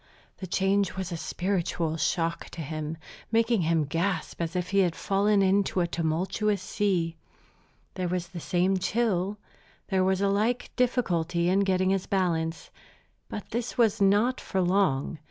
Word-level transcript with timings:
The 0.37 0.47
change 0.47 0.95
was 0.95 1.11
a 1.11 1.15
spiritual 1.15 1.95
shock 1.95 2.45
to 2.53 2.61
him, 2.61 2.97
making 3.31 3.61
him 3.61 3.83
gasp 3.83 4.41
as 4.41 4.55
if 4.55 4.71
he 4.71 4.79
had 4.79 4.95
fallen 4.95 5.43
into 5.43 5.79
a 5.79 5.85
tumultuous 5.85 6.59
sea. 6.59 7.17
There 7.93 8.07
was 8.07 8.29
the 8.29 8.39
same 8.39 8.79
chill, 8.79 9.37
there 9.89 10.03
was 10.03 10.19
a 10.19 10.27
like 10.27 10.71
difficulty 10.75 11.49
in 11.49 11.59
getting 11.59 11.91
his 11.91 12.07
balance. 12.07 12.71
But 13.29 13.51
this 13.51 13.77
was 13.77 14.01
not 14.01 14.41
for 14.41 14.59
long. 14.59 15.19